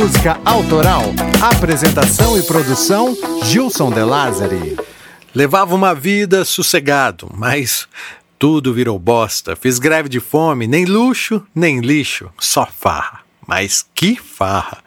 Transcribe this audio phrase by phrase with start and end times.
[0.00, 1.02] Música Autoral.
[1.42, 3.14] Apresentação e produção
[3.44, 4.74] Gilson De Lázari.
[5.34, 7.86] Levava uma vida sossegado, mas
[8.38, 9.54] tudo virou bosta.
[9.54, 13.20] Fiz greve de fome, nem luxo, nem lixo, só farra.
[13.46, 14.78] Mas que farra!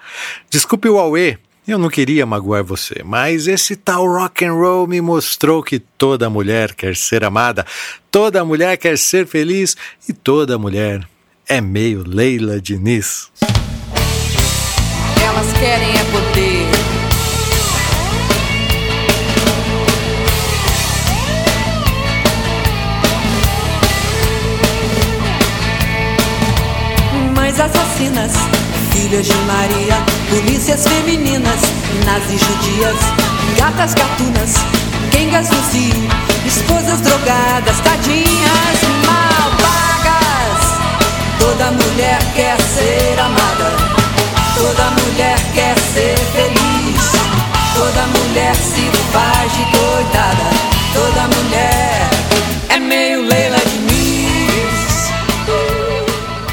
[0.50, 1.38] Desculpe o Aue,
[1.68, 6.28] eu não queria magoar você, mas esse tal rock and roll me mostrou que toda
[6.28, 7.68] mulher quer ser amada,
[8.09, 9.78] toda mulher quer ser feliz
[10.09, 11.07] e toda mulher
[11.48, 13.29] é meio Leila Diniz.
[15.25, 16.68] Elas querem é poder.
[27.36, 28.33] Mães assassinas,
[28.91, 29.95] filhas de Maria,
[30.29, 31.61] polícias femininas,
[32.05, 32.97] nazis judias,
[33.58, 34.55] gatas gatunas,
[35.11, 36.08] quengas no cio,
[36.45, 40.80] esposas drogadas, tadinhas mal pagas.
[41.39, 43.83] Toda mulher quer ser amada.
[44.56, 47.12] Toda mulher quer ser feliz.
[47.76, 50.50] Toda mulher se faz de coitada.
[50.94, 51.73] Toda mulher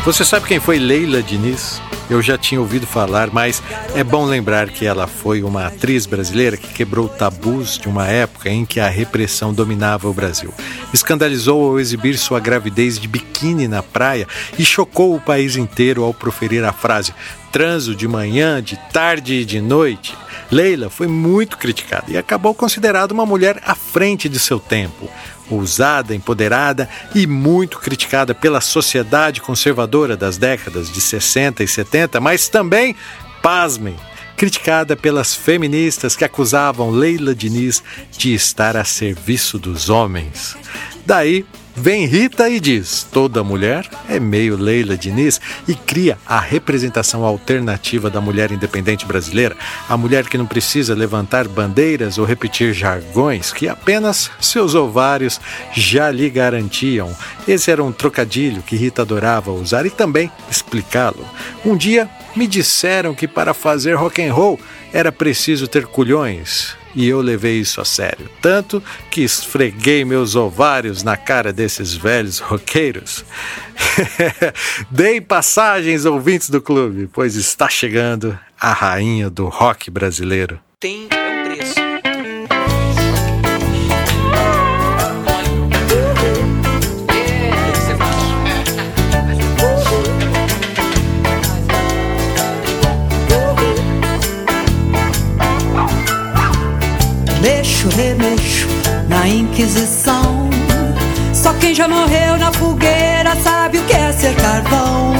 [0.05, 1.81] Você sabe quem foi Leila Diniz?
[2.09, 3.63] Eu já tinha ouvido falar, mas
[3.95, 8.49] é bom lembrar que ela foi uma atriz brasileira que quebrou tabus de uma época
[8.49, 10.53] em que a repressão dominava o Brasil.
[10.93, 14.27] Escandalizou ao exibir sua gravidez de biquíni na praia
[14.59, 17.15] e chocou o país inteiro ao proferir a frase:
[17.53, 20.17] transo de manhã, de tarde e de noite.
[20.51, 25.09] Leila foi muito criticada e acabou considerada uma mulher à frente de seu tempo,
[25.51, 32.49] ousada, empoderada e muito criticada pela sociedade conservadora das décadas de 60 e 70, mas
[32.49, 32.97] também,
[33.43, 33.97] pasmem,
[34.37, 40.57] criticada pelas feministas que acusavam Leila Diniz de estar a serviço dos homens.
[41.05, 41.45] Daí
[41.77, 48.11] Vem Rita e diz: toda mulher é meio Leila Diniz e cria a representação alternativa
[48.11, 49.57] da mulher independente brasileira,
[49.89, 55.41] a mulher que não precisa levantar bandeiras ou repetir jargões que apenas seus ovários
[55.73, 57.15] já lhe garantiam.
[57.47, 61.25] Esse era um trocadilho que Rita adorava usar e também explicá-lo.
[61.65, 64.59] Um dia me disseram que para fazer rock and roll
[64.93, 68.29] era preciso ter culhões e eu levei isso a sério.
[68.41, 73.25] Tanto que esfreguei meus ovários na cara desses velhos roqueiros.
[74.91, 80.61] Dei passagens ouvintes do clube, pois está chegando a rainha do rock brasileiro.
[80.79, 81.09] Tem
[97.81, 98.67] Mexo, remexo
[99.09, 100.51] na Inquisição.
[101.33, 105.15] Só quem já morreu na fogueira sabe o que é ser carvão.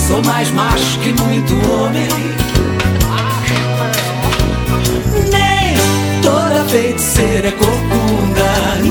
[0.07, 2.07] Sou mais macho que muito homem.
[5.29, 8.47] Nem toda feiticeira é corcunda.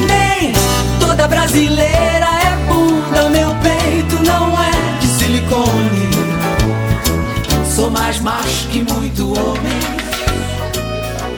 [0.06, 0.52] Nem
[1.00, 3.30] toda brasileira é bunda.
[3.30, 6.10] Meu peito não é de silicone.
[7.74, 9.65] Sou mais macho que muito homem.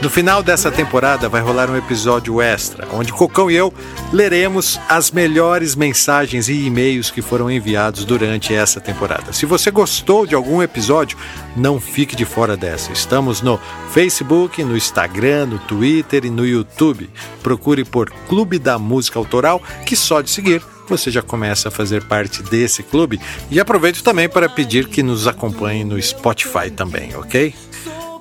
[0.01, 3.73] No final dessa temporada vai rolar um episódio extra, onde Cocão e eu
[4.13, 9.33] leremos as melhores mensagens e e-mails que foram enviados durante essa temporada.
[9.33, 11.17] Se você gostou de algum episódio,
[11.53, 12.93] não fique de fora dessa.
[12.93, 13.59] Estamos no
[13.91, 17.09] Facebook, no Instagram, no Twitter e no YouTube.
[17.43, 22.03] Procure por Clube da Música Autoral, que só de seguir você já começa a fazer
[22.05, 23.19] parte desse clube.
[23.51, 27.53] E aproveito também para pedir que nos acompanhe no Spotify também, ok?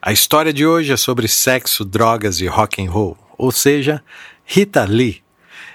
[0.09, 4.03] A história de hoje é sobre sexo, drogas e rock and roll, ou seja,
[4.43, 5.23] Rita Lee.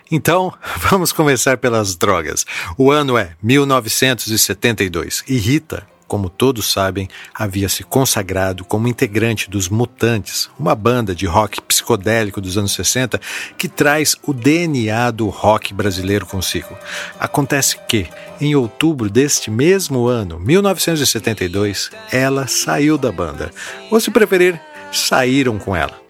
[0.09, 0.51] Então,
[0.89, 2.43] vamos começar pelas drogas.
[2.75, 9.67] O ano é 1972 e Rita como todos sabem, havia se consagrado como integrante dos
[9.67, 13.19] Mutantes, uma banda de rock psicodélico dos anos 60
[13.57, 16.77] que traz o DNA do rock brasileiro consigo.
[17.19, 18.07] Acontece que,
[18.39, 23.49] em outubro deste mesmo ano, 1972, ela saiu da banda,
[23.89, 24.61] ou se preferir,
[24.91, 26.02] saíram com ela.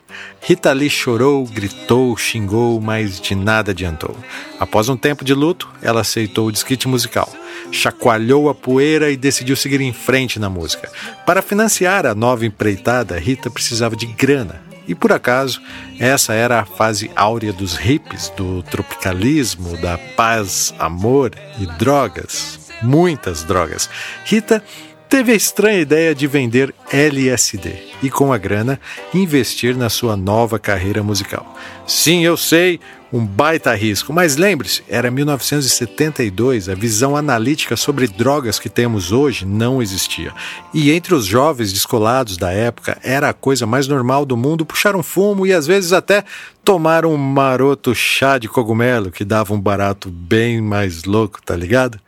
[0.45, 4.13] Rita Lee chorou, gritou, xingou, mas de nada adiantou.
[4.59, 7.29] Após um tempo de luto, ela aceitou o desquite musical,
[7.71, 10.91] chacoalhou a poeira e decidiu seguir em frente na música.
[11.25, 14.61] Para financiar a nova empreitada, Rita precisava de grana.
[14.85, 15.61] E por acaso,
[15.97, 22.59] essa era a fase áurea dos hippies, do tropicalismo, da paz, amor e drogas.
[22.81, 23.89] Muitas drogas.
[24.25, 24.61] Rita
[25.09, 28.79] teve a estranha ideia de vender LSD e, com a grana,
[29.13, 31.57] investir na sua nova carreira musical.
[31.85, 32.79] Sim, eu sei,
[33.13, 34.11] um baita risco.
[34.11, 40.33] Mas lembre-se, era 1972, a visão analítica sobre drogas que temos hoje não existia.
[40.73, 44.95] E entre os jovens descolados da época, era a coisa mais normal do mundo puxar
[44.95, 46.23] um fumo e às vezes até
[46.65, 51.99] tomar um maroto chá de cogumelo que dava um barato bem mais louco, tá ligado?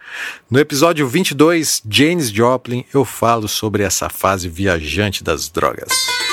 [0.49, 6.24] No episódio 22, James Joplin, eu falo sobre essa fase viajante das drogas.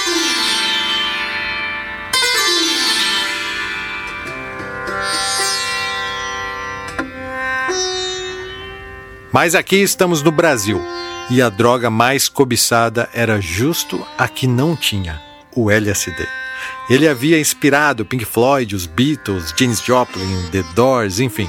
[9.32, 10.78] Mas aqui estamos no Brasil
[11.30, 15.18] e a droga mais cobiçada era justo a que não tinha,
[15.56, 16.26] o LSD.
[16.90, 21.48] Ele havia inspirado Pink Floyd, os Beatles, James Joplin, The Doors, enfim,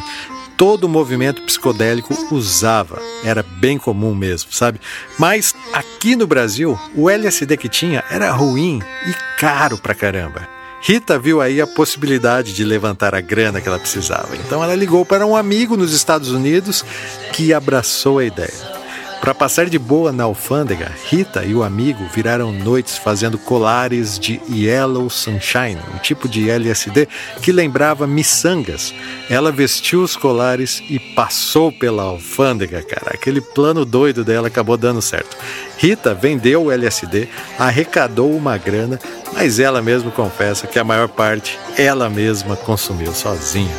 [0.56, 3.02] todo o movimento psicodélico usava.
[3.22, 4.80] Era bem comum mesmo, sabe?
[5.20, 10.48] Mas aqui no Brasil, o LSD que tinha era ruim e caro pra caramba.
[10.86, 14.36] Rita viu aí a possibilidade de levantar a grana que ela precisava.
[14.36, 16.84] Então ela ligou para um amigo nos Estados Unidos
[17.32, 18.73] que abraçou a ideia.
[19.24, 24.42] Para passar de boa na alfândega, Rita e o amigo viraram noites fazendo colares de
[24.52, 27.08] Yellow Sunshine, um tipo de LSD
[27.42, 28.94] que lembrava miçangas.
[29.30, 33.12] Ela vestiu os colares e passou pela alfândega, cara.
[33.14, 35.38] Aquele plano doido dela acabou dando certo.
[35.78, 39.00] Rita vendeu o LSD, arrecadou uma grana,
[39.32, 43.72] mas ela mesma confessa que a maior parte ela mesma consumiu sozinha.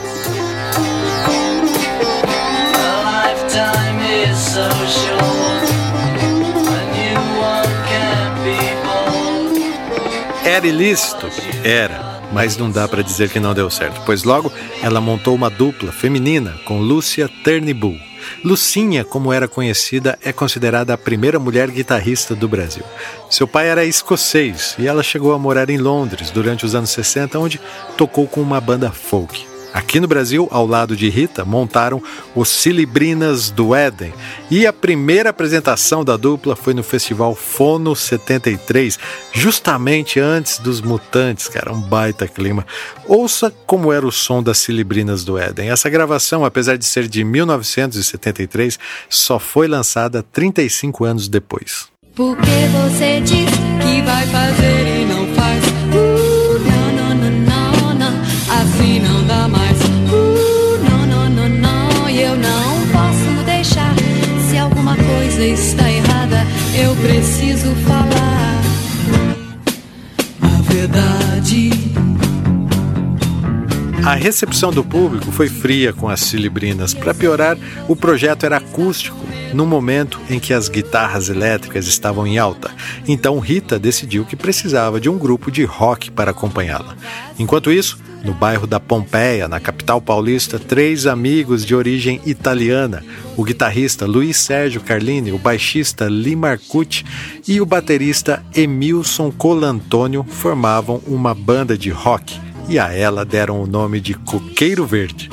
[10.54, 11.26] Era ilícito?
[11.64, 15.50] Era, mas não dá para dizer que não deu certo, pois logo ela montou uma
[15.50, 17.98] dupla feminina com Lúcia Turnbull.
[18.44, 22.84] Lucinha, como era conhecida, é considerada a primeira mulher guitarrista do Brasil.
[23.28, 27.36] Seu pai era escocês e ela chegou a morar em Londres durante os anos 60,
[27.36, 27.60] onde
[27.96, 29.53] tocou com uma banda folk.
[29.74, 32.00] Aqui no Brasil, ao lado de Rita, montaram
[32.32, 34.14] os Cilibrinas do Éden.
[34.48, 38.96] E a primeira apresentação da dupla foi no Festival Fono 73,
[39.32, 42.64] justamente antes dos Mutantes, cara, um baita clima.
[43.08, 45.68] Ouça como era o som das Cilibrinas do Éden.
[45.70, 51.88] Essa gravação, apesar de ser de 1973, só foi lançada 35 anos depois.
[52.16, 53.50] Você diz
[53.82, 55.13] que vai fazer e não
[74.04, 76.92] A recepção do público foi fria com as cilibrinas.
[76.92, 77.56] Para piorar,
[77.88, 79.16] o projeto era acústico,
[79.54, 82.70] no momento em que as guitarras elétricas estavam em alta.
[83.08, 86.94] Então Rita decidiu que precisava de um grupo de rock para acompanhá-la.
[87.38, 93.02] Enquanto isso, no bairro da Pompeia, na capital paulista, três amigos de origem italiana,
[93.38, 97.06] o guitarrista Luiz Sérgio Carlini, o baixista Lee Marcucci
[97.48, 103.66] e o baterista Emilson Colantônio formavam uma banda de rock e a ela deram o
[103.66, 105.30] nome de Coqueiro Verde.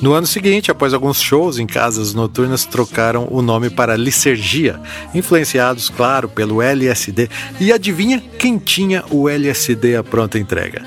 [0.00, 4.80] No ano seguinte, após alguns shows em casas noturnas, trocaram o nome para Licergia,
[5.14, 7.28] influenciados, claro, pelo LSD.
[7.60, 10.82] E adivinha quem tinha o LSD à pronta entrega?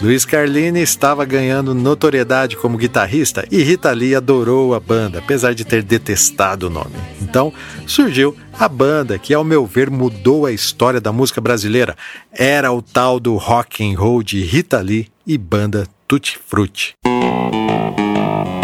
[0.00, 5.64] Luiz Carlini estava ganhando notoriedade como guitarrista e Rita Lee adorou a banda, apesar de
[5.64, 6.94] ter detestado o nome.
[7.22, 7.52] Então
[7.86, 11.96] surgiu a banda que, ao meu ver, mudou a história da música brasileira.
[12.30, 16.94] Era o tal do rock and roll de Rita Lee e banda Tutti Frutti.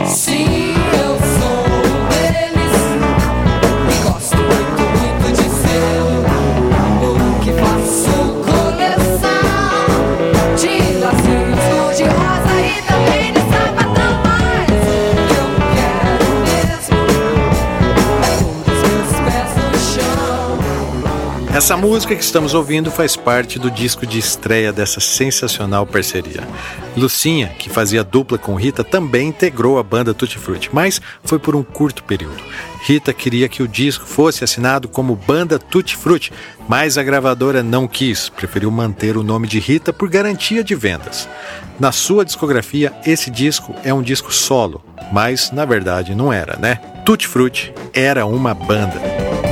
[0.07, 0.47] Sim,
[0.97, 1.19] eu
[21.63, 26.43] Essa música que estamos ouvindo faz parte do disco de estreia dessa sensacional parceria.
[26.97, 31.55] Lucinha, que fazia dupla com Rita, também integrou a banda Tutti Frutti, mas foi por
[31.55, 32.43] um curto período.
[32.83, 36.33] Rita queria que o disco fosse assinado como Banda Tutti Frutti,
[36.69, 41.29] mas a gravadora não quis, preferiu manter o nome de Rita por garantia de vendas.
[41.79, 46.81] Na sua discografia, esse disco é um disco solo, mas na verdade não era, né?
[47.05, 49.52] Tutti Frutti era uma banda.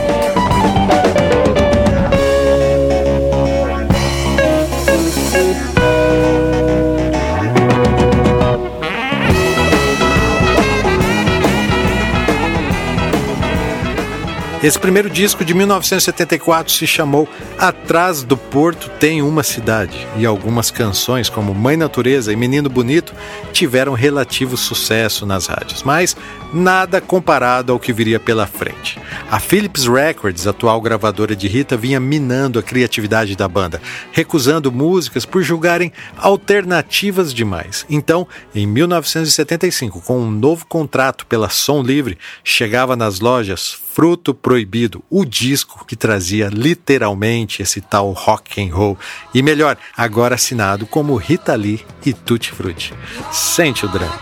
[14.62, 17.26] Esse primeiro disco de 1974 se chamou
[17.58, 23.14] Atrás do Porto Tem uma Cidade, e algumas canções, como Mãe Natureza e Menino Bonito,
[23.54, 26.14] tiveram relativo sucesso nas rádios, mas
[26.52, 29.00] nada comparado ao que viria pela frente.
[29.30, 33.80] A Philips Records, atual gravadora de Rita, vinha minando a criatividade da banda,
[34.12, 37.86] recusando músicas por julgarem alternativas demais.
[37.88, 45.04] Então, em 1975, com um novo contrato pela Som Livre, chegava nas lojas Fruto Proibido,
[45.10, 48.98] o disco que trazia literalmente esse tal rock and roll.
[49.34, 52.94] E melhor, agora assinado como Rita Lee e Tutti Frutti.
[53.30, 54.18] Sente o drama.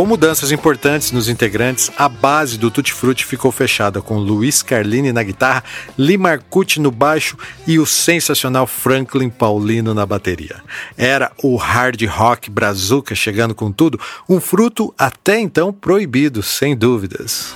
[0.00, 5.12] Com mudanças importantes nos integrantes, a base do Tutti Frutti ficou fechada com Luiz Carlini
[5.12, 5.62] na guitarra,
[5.98, 10.62] Lee Marcucci no baixo e o sensacional Franklin Paulino na bateria.
[10.96, 17.54] Era o hard rock brazuca chegando com tudo, um fruto até então proibido, sem dúvidas.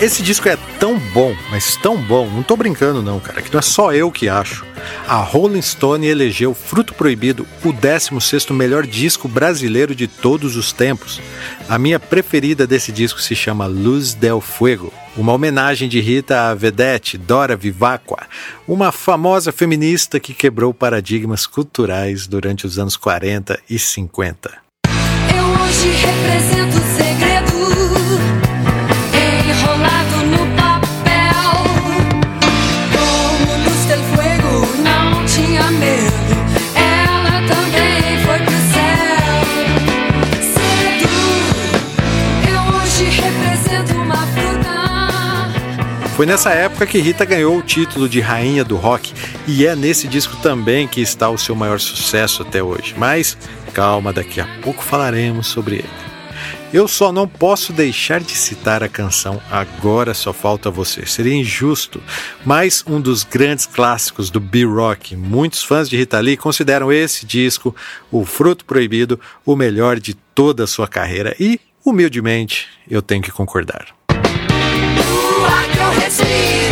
[0.00, 3.60] Esse disco é tão bom, mas tão bom, não tô brincando não, cara, que não
[3.60, 4.66] é só eu que acho.
[5.06, 11.20] A Rolling Stone elegeu Fruto Proibido o 16º melhor disco brasileiro de todos os tempos.
[11.68, 16.54] A minha preferida desse disco se chama Luz del Fuego, uma homenagem de Rita à
[16.54, 18.26] vedete Dora Vivacqua,
[18.66, 24.52] uma famosa feminista que quebrou paradigmas culturais durante os anos 40 e 50.
[25.34, 27.03] Eu hoje represento
[46.14, 49.12] Foi nessa época que Rita ganhou o título de Rainha do Rock
[49.48, 52.94] e é nesse disco também que está o seu maior sucesso até hoje.
[52.96, 53.36] Mas
[53.72, 55.90] calma, daqui a pouco falaremos sobre ele.
[56.72, 61.04] Eu só não posso deixar de citar a canção Agora Só Falta Você.
[61.04, 62.00] Seria injusto,
[62.44, 65.16] mas um dos grandes clássicos do B-Rock.
[65.16, 67.74] Muitos fãs de Rita Lee consideram esse disco,
[68.12, 73.32] O Fruto Proibido, o melhor de toda a sua carreira e, humildemente, eu tenho que
[73.32, 74.03] concordar.
[76.04, 76.63] Let's see.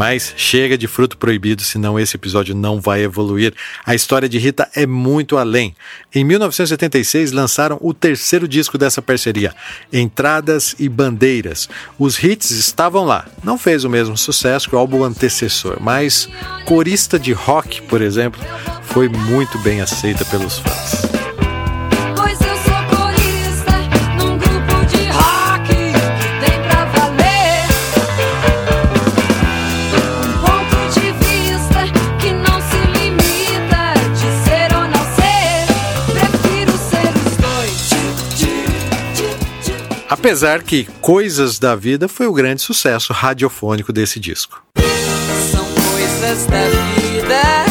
[0.00, 3.52] Mas chega de fruto proibido, senão esse episódio não vai evoluir.
[3.84, 5.76] A história de Rita é muito além.
[6.14, 9.54] Em 1976 lançaram o terceiro disco dessa parceria,
[9.92, 11.68] Entradas e Bandeiras.
[11.98, 13.28] Os hits estavam lá.
[13.44, 16.30] Não fez o mesmo sucesso que o álbum antecessor, mas
[16.64, 18.40] Corista de Rock, por exemplo,
[18.84, 21.19] foi muito bem aceita pelos fãs.
[40.10, 44.60] Apesar que Coisas da Vida foi o grande sucesso radiofônico desse disco.
[45.52, 45.64] São
[46.20, 47.69] desta vida.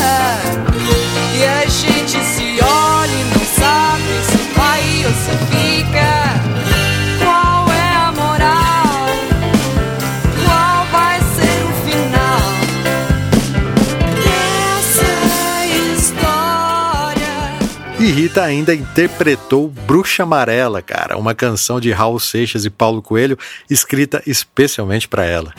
[18.30, 23.36] Rita ainda interpretou Bruxa Amarela, cara, uma canção de Raul Seixas e Paulo Coelho,
[23.68, 25.52] escrita especialmente para ela.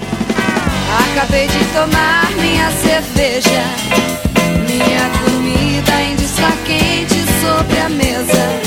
[1.10, 3.64] Acabei de tomar minha cerveja.
[4.68, 8.60] Minha comida ainda está quente sobre a mesa.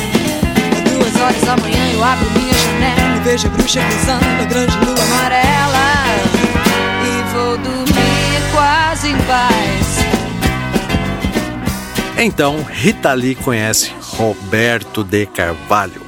[0.92, 4.78] Duas horas da manhã eu abro minha janela e vejo a bruxa cruzando a grande
[4.80, 5.94] lua amarela.
[7.06, 9.73] E vou dormir quase em paz.
[12.18, 16.02] Então, Rita Lee conhece Roberto de Carvalho.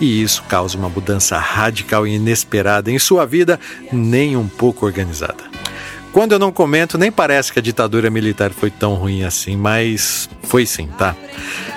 [0.00, 3.58] E isso causa uma mudança radical e inesperada em sua vida,
[3.92, 5.44] nem um pouco organizada.
[6.12, 10.28] Quando eu não comento, nem parece que a ditadura militar foi tão ruim assim, mas
[10.42, 11.16] foi sim, tá?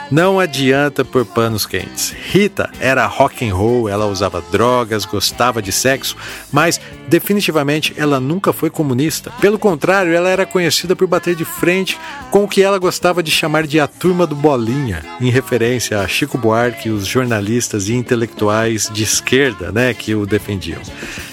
[0.10, 2.16] Não adianta por panos quentes.
[2.32, 6.16] Rita era rock and roll, ela usava drogas, gostava de sexo,
[6.52, 9.32] mas definitivamente ela nunca foi comunista.
[9.42, 12.00] Pelo contrário, ela era conhecida por bater de frente
[12.32, 16.08] com o que ela gostava de chamar de a turma do Bolinha, em referência a
[16.08, 20.82] Chico Buarque e os jornalistas e intelectuais de esquerda, né, que o defendiam.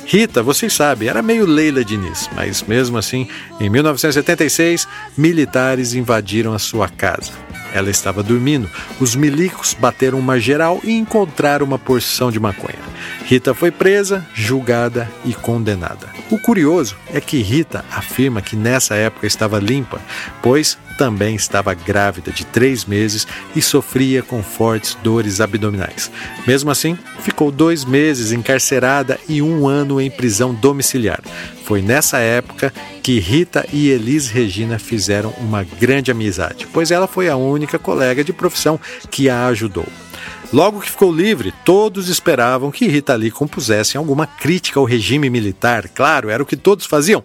[0.04, 3.28] Rita, vocês sabem, era meio Leila Diniz, mas mesmo assim,
[3.60, 7.32] em 1976, militares invadiram a sua casa.
[7.74, 8.70] Ela estava dormindo.
[9.00, 12.78] Os milicos bateram uma geral e encontraram uma porção de maconha.
[13.24, 16.08] Rita foi presa, julgada e condenada.
[16.30, 20.00] O curioso é que Rita afirma que nessa época estava limpa,
[20.40, 26.10] pois também estava grávida de três meses e sofria com fortes dores abdominais.
[26.46, 31.20] Mesmo assim, ficou dois meses encarcerada e um ano em prisão domiciliar.
[31.64, 37.28] Foi nessa época que Rita e Elis Regina fizeram uma grande amizade, pois ela foi
[37.28, 38.78] a única colega de profissão
[39.10, 39.86] que a ajudou.
[40.52, 45.88] Logo que ficou livre, todos esperavam que Rita Lee compusesse alguma crítica ao regime militar.
[45.88, 47.24] Claro, era o que todos faziam.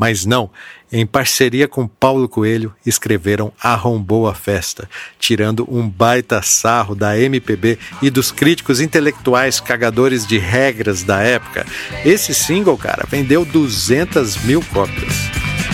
[0.00, 0.48] Mas não,
[0.90, 7.78] em parceria com Paulo Coelho, escreveram Arrombou a Festa, tirando um baita sarro da MPB
[8.00, 11.66] e dos críticos intelectuais cagadores de regras da época.
[12.02, 15.12] Esse single, cara, vendeu 200 mil cópias.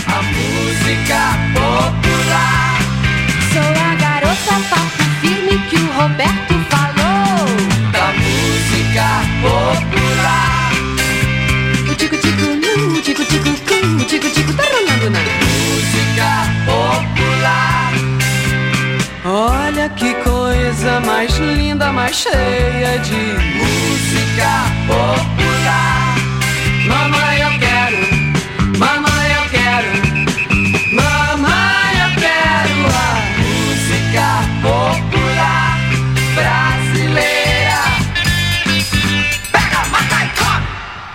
[0.07, 2.79] A música popular.
[3.53, 7.91] Sou a garota papo firme que o Roberto falou.
[7.93, 9.86] Da música popular.
[13.83, 15.19] O tico-tico tá rolando na.
[15.19, 16.29] Música
[16.65, 17.93] popular.
[19.25, 23.15] Olha que coisa mais linda, mais cheia de
[23.57, 24.49] música
[24.87, 26.15] popular.
[26.87, 27.76] Mamãe, eu quero.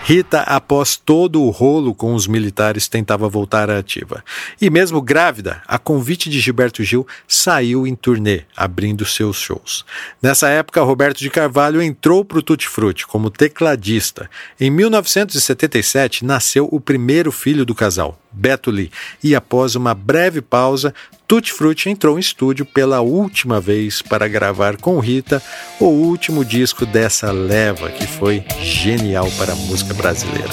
[0.05, 4.25] Rita, após todo o rolo com os militares, tentava voltar à ativa.
[4.61, 9.85] E mesmo grávida, a convite de Gilberto Gil saiu em turnê, abrindo seus shows.
[10.21, 14.29] Nessa época, Roberto de Carvalho entrou para o Tutti Frutti como tecladista.
[14.61, 18.91] Em 1977, nasceu o primeiro filho do casal, Beto Lee,
[19.23, 20.95] e após uma breve pausa,
[21.27, 25.43] Tutti Frutti entrou em estúdio pela última vez para gravar com Rita
[25.81, 30.51] o último disco dessa leva que foi genial para a música brasileira.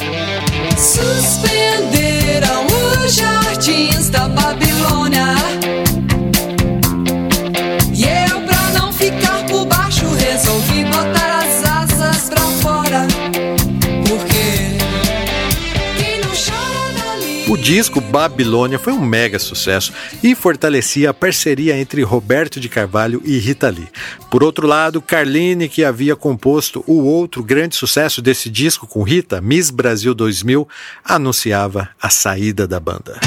[0.78, 2.66] Suspenderam
[3.04, 5.49] os jardins da Babilônia.
[17.60, 19.94] Disco Babilônia foi um mega sucesso
[20.24, 23.88] e fortalecia a parceria entre Roberto de Carvalho e Rita Lee.
[24.32, 29.42] Por outro lado, Carline, que havia composto o outro grande sucesso desse disco com Rita,
[29.42, 30.68] Miss Brasil 2000,
[31.04, 33.20] anunciava a saída da banda.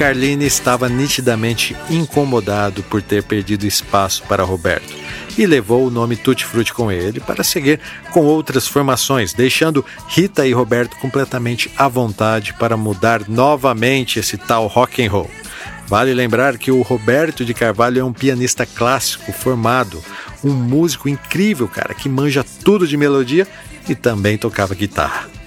[0.00, 0.10] 2000.
[0.10, 4.94] Carline estava nitidamente incomodado por ter perdido espaço para Roberto
[5.36, 7.78] e levou o nome Tutti Frutti com ele para seguir
[8.10, 14.66] com outras formações, deixando Rita e Roberto completamente à vontade para mudar novamente esse tal
[14.66, 15.30] rock and roll.
[15.86, 20.02] Vale lembrar que o Roberto de Carvalho é um pianista clássico formado,
[20.42, 23.46] um músico incrível, cara, que manja tudo de melodia
[23.88, 25.39] e também tocava guitarra.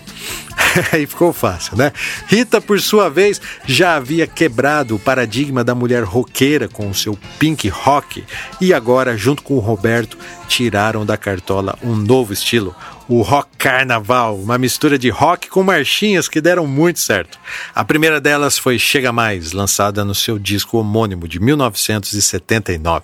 [0.92, 1.92] Aí ficou fácil, né?
[2.28, 7.18] Rita, por sua vez, já havia quebrado o paradigma da mulher roqueira com o seu
[7.40, 8.24] pink rock
[8.60, 12.76] e agora, junto com o Roberto, tiraram da cartola um novo estilo,
[13.08, 17.38] o rock carnaval, uma mistura de rock com marchinhas que deram muito certo.
[17.74, 23.04] A primeira delas foi Chega Mais, lançada no seu disco homônimo de 1979.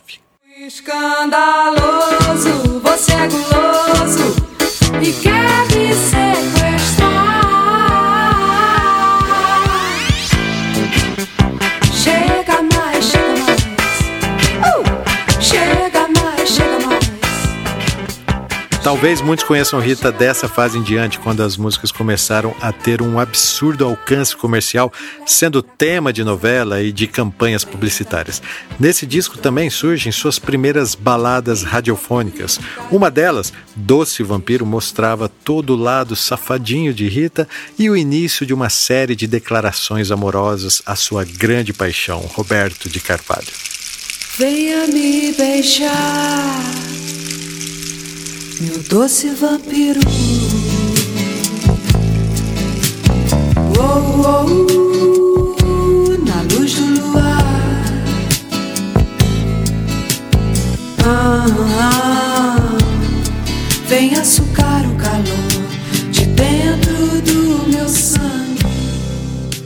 [0.66, 2.50] Escandaloso,
[2.82, 4.36] você é guloso
[5.02, 6.29] e quer me sequestrar.
[18.90, 23.20] Talvez muitos conheçam Rita dessa fase em diante, quando as músicas começaram a ter um
[23.20, 24.92] absurdo alcance comercial,
[25.28, 28.42] sendo tema de novela e de campanhas publicitárias.
[28.80, 32.60] Nesse disco também surgem suas primeiras baladas radiofônicas.
[32.90, 37.48] Uma delas, Doce Vampiro, mostrava todo o lado safadinho de Rita
[37.78, 43.00] e o início de uma série de declarações amorosas à sua grande paixão, Roberto de
[43.00, 43.54] Carvalho.
[44.36, 46.99] Venha me beijar
[48.62, 50.02] meu doce vampiro.
[53.78, 54.46] Oh, oh,
[55.64, 57.46] oh, na luz do luar.
[61.06, 61.46] Ah,
[61.80, 62.78] ah,
[63.88, 64.79] vem açucar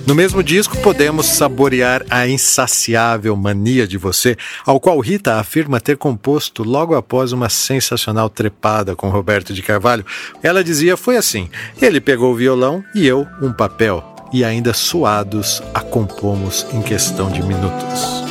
[0.05, 4.35] No mesmo disco, podemos saborear a insaciável mania de você,
[4.65, 10.05] ao qual Rita afirma ter composto logo após uma sensacional trepada com Roberto de Carvalho.
[10.41, 11.49] Ela dizia: Foi assim,
[11.81, 17.31] ele pegou o violão e eu um papel, e ainda suados a compomos em questão
[17.31, 18.25] de minutos.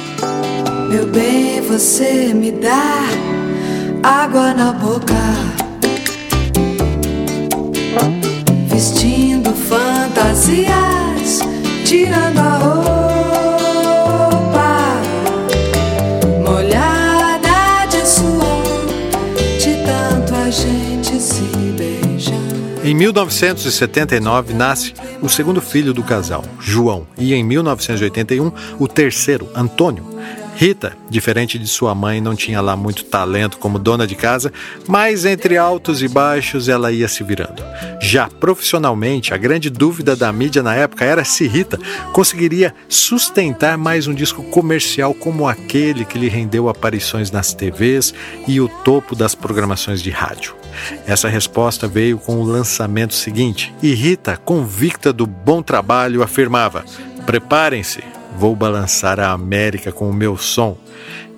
[0.90, 3.08] Meu bem, você me dá
[4.02, 5.14] água na boca,
[8.68, 11.51] vestindo fantasias
[11.92, 13.82] tirando a roupa
[16.42, 18.62] molhada de suor,
[19.58, 21.42] de tanto a gente se
[21.76, 22.38] beijar.
[22.82, 30.06] Em 1979 nasce o segundo filho do casal, João, e em 1981 o terceiro, Antônio.
[30.62, 34.52] Rita, diferente de sua mãe, não tinha lá muito talento como dona de casa,
[34.86, 37.64] mas entre altos e baixos ela ia se virando.
[38.00, 41.80] Já profissionalmente, a grande dúvida da mídia na época era se Rita
[42.12, 48.14] conseguiria sustentar mais um disco comercial como aquele que lhe rendeu aparições nas TVs
[48.46, 50.54] e o topo das programações de rádio.
[51.08, 56.84] Essa resposta veio com o lançamento seguinte, e Rita, convicta do bom trabalho, afirmava:
[57.26, 58.04] Preparem-se,
[58.36, 60.76] Vou balançar a América com o meu som.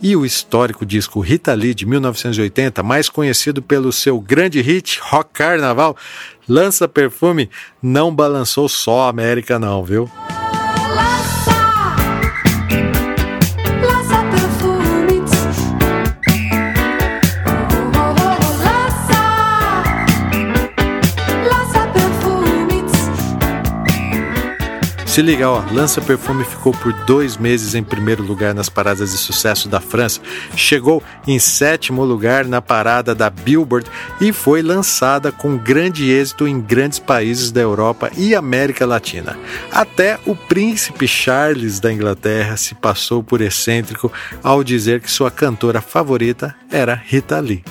[0.02, 5.30] E o histórico disco Rita Lee de 1980, mais conhecido pelo seu grande hit Rock
[5.32, 5.96] Carnaval,
[6.48, 7.48] Lança Perfume,
[7.82, 10.10] não balançou só a América não, viu?
[25.14, 29.16] Se liga, ó, Lança Perfume ficou por dois meses em primeiro lugar nas paradas de
[29.16, 30.20] sucesso da França,
[30.56, 33.88] chegou em sétimo lugar na parada da Billboard
[34.20, 39.38] e foi lançada com grande êxito em grandes países da Europa e América Latina.
[39.70, 45.80] Até o príncipe Charles da Inglaterra se passou por excêntrico ao dizer que sua cantora
[45.80, 47.62] favorita era Rita Lee.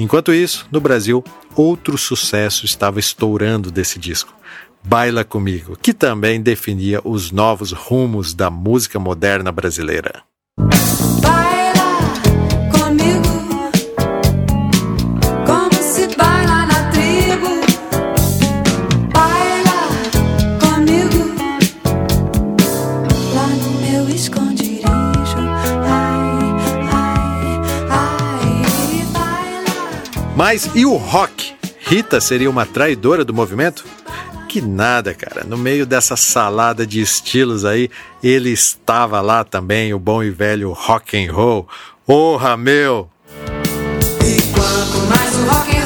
[0.00, 1.22] Enquanto isso, no Brasil,
[1.54, 4.41] outro sucesso estava estourando desse disco.
[4.84, 10.22] Baila Comigo, que também definia os novos rumos da música moderna brasileira.
[11.20, 12.18] Baila
[12.72, 13.70] comigo,
[15.46, 17.48] como se baila na tribo.
[19.14, 19.80] Baila
[20.60, 21.34] comigo,
[23.34, 25.38] lá no meu esconderijo.
[25.86, 26.50] Ai,
[26.92, 30.34] ai, ai, baila.
[30.36, 31.52] Mas e o rock?
[31.80, 33.84] Rita seria uma traidora do movimento?
[34.52, 35.44] Que nada, cara.
[35.44, 37.88] No meio dessa salada de estilos aí,
[38.22, 41.66] ele estava lá também, o bom e velho rock and roll.
[42.06, 43.08] Porra, meu!
[44.22, 45.81] E quanto mais o rock rola,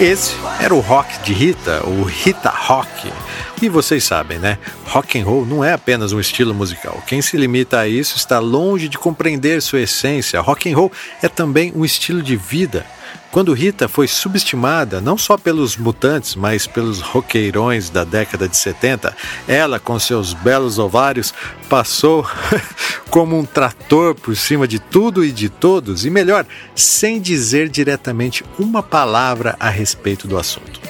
[0.00, 3.12] Esse era o rock de Rita, o Rita Rock.
[3.60, 4.56] E vocês sabem, né?
[4.86, 7.02] Rock and roll não é apenas um estilo musical.
[7.06, 10.40] Quem se limita a isso está longe de compreender sua essência.
[10.40, 12.86] Rock and roll é também um estilo de vida.
[13.32, 19.16] Quando Rita foi subestimada não só pelos mutantes, mas pelos roqueirões da década de 70,
[19.46, 21.32] ela, com seus belos ovários,
[21.68, 22.26] passou
[23.08, 28.44] como um trator por cima de tudo e de todos, e melhor, sem dizer diretamente
[28.58, 30.80] uma palavra a respeito do assunto.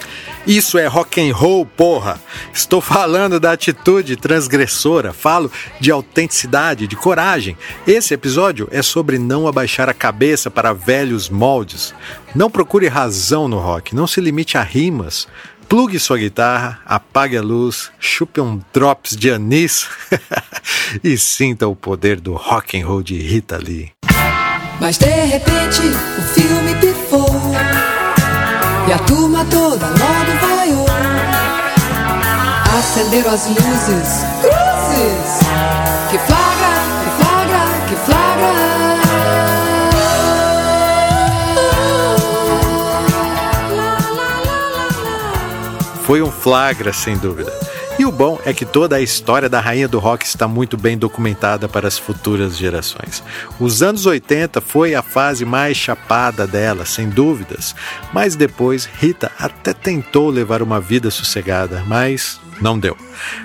[0.47, 2.21] Isso é rock and roll, porra.
[2.53, 7.57] Estou falando da atitude transgressora, falo de autenticidade, de coragem.
[7.87, 11.95] Esse episódio é sobre não abaixar a cabeça para velhos moldes.
[12.35, 15.29] Não procure razão no rock, não se limite a rimas.
[15.69, 19.87] Plugue sua guitarra, apague a luz, chupe um drops de anis
[21.05, 23.93] e sinta o poder do rock and roll de Rita Lee.
[24.81, 25.81] Mas de repente
[26.19, 27.29] o filme pifou
[28.89, 30.87] e a turma toda logo vaiou.
[32.79, 35.41] Acenderam as luzes, cruzes,
[36.11, 36.73] que flagra,
[37.05, 38.71] que flagra, que flagra.
[46.05, 47.70] Foi um flagra, sem dúvida.
[48.01, 50.97] E o bom é que toda a história da rainha do rock está muito bem
[50.97, 53.23] documentada para as futuras gerações.
[53.61, 57.77] Os anos 80 foi a fase mais chapada dela, sem dúvidas,
[58.11, 62.97] mas depois Rita até tentou levar uma vida sossegada, mas não deu.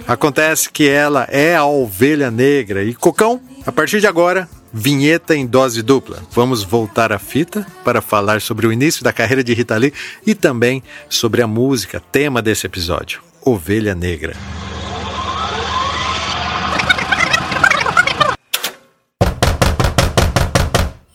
[0.07, 5.45] Acontece que ela é a ovelha negra e Cocão, a partir de agora, vinheta em
[5.45, 6.23] dose dupla.
[6.31, 9.91] Vamos voltar à fita para falar sobre o início da carreira de Rita Lee
[10.25, 13.24] e também sobre a música, tema desse episódio.
[13.47, 14.33] Ovelha Negra.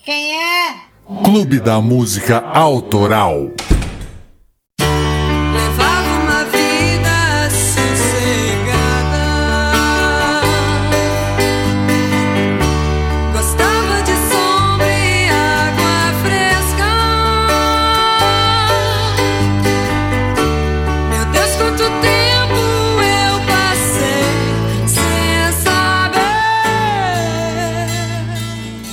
[0.04, 0.74] Quem é?
[1.24, 3.50] Clube da Música Autoral.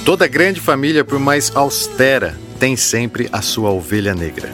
[0.07, 4.49] Toda grande família, por mais austera, tem sempre a sua ovelha negra.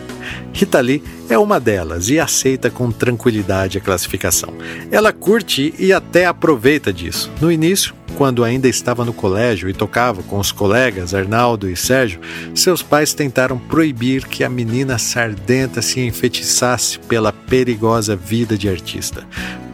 [0.51, 4.51] Rita Lee é uma delas e aceita com tranquilidade a classificação.
[4.89, 7.31] Ela curte e até aproveita disso.
[7.39, 12.19] No início, quando ainda estava no colégio e tocava com os colegas Arnaldo e Sérgio,
[12.55, 19.23] seus pais tentaram proibir que a menina sardenta se enfeitiçasse pela perigosa vida de artista,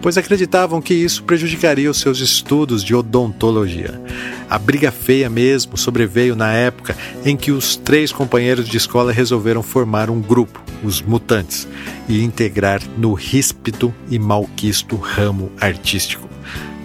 [0.01, 4.01] pois acreditavam que isso prejudicaria os seus estudos de odontologia.
[4.49, 9.61] A briga feia mesmo sobreveio na época em que os três companheiros de escola resolveram
[9.61, 11.67] formar um grupo, os Mutantes,
[12.07, 16.29] e integrar no ríspido e malquisto ramo artístico.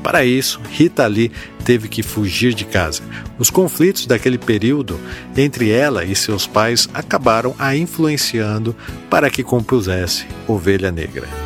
[0.03, 1.33] Para isso, Rita Lee
[1.65, 3.03] teve que fugir de casa.
[3.39, 5.01] Os conflitos daquele período
[5.35, 8.77] entre ela e seus pais acabaram a influenciando
[9.09, 11.44] para que compusesse Ovelha Negra.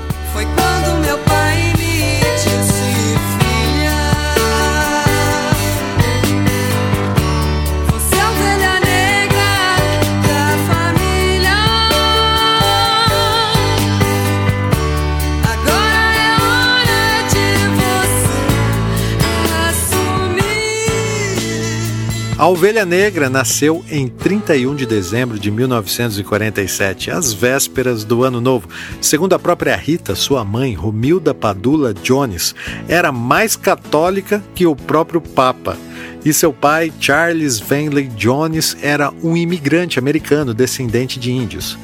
[22.39, 28.69] A Ovelha Negra nasceu em 31 de dezembro de 1947, às vésperas do Ano Novo.
[29.01, 32.55] Segundo a própria Rita, sua mãe, Romilda Padula Jones,
[32.87, 35.77] era mais católica que o próprio Papa.
[36.25, 41.77] E seu pai, Charles Venley Jones, era um imigrante americano descendente de índios.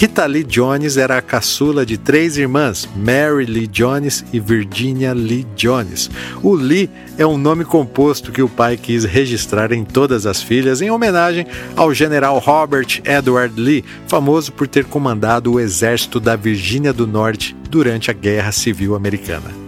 [0.00, 5.44] Rita Lee Jones era a caçula de três irmãs, Mary Lee Jones e Virginia Lee
[5.56, 6.08] Jones.
[6.40, 10.80] O Lee é um nome composto que o pai quis registrar em todas as filhas
[10.80, 16.92] em homenagem ao general Robert Edward Lee, famoso por ter comandado o exército da Virgínia
[16.92, 19.67] do Norte durante a Guerra Civil Americana.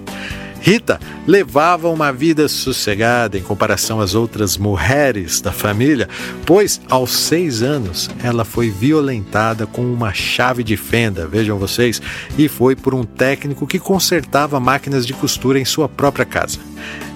[0.61, 6.09] Rita levava uma vida sossegada em comparação às outras mulheres da família,
[6.45, 12.01] pois aos seis anos ela foi violentada com uma chave de fenda, vejam vocês,
[12.37, 16.59] e foi por um técnico que consertava máquinas de costura em sua própria casa.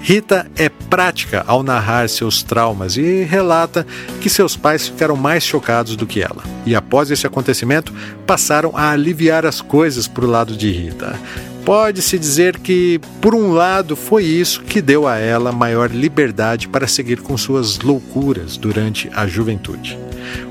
[0.05, 3.87] Rita é prática ao narrar seus traumas e relata
[4.21, 6.45] que seus pais ficaram mais chocados do que ela.
[6.67, 7.91] E após esse acontecimento,
[8.27, 11.19] passaram a aliviar as coisas para o lado de Rita.
[11.65, 16.87] Pode-se dizer que, por um lado, foi isso que deu a ela maior liberdade para
[16.87, 19.99] seguir com suas loucuras durante a juventude.